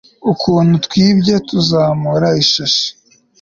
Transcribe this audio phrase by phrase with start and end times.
[0.31, 2.87] Ukuntu twibye tuzamura ishashi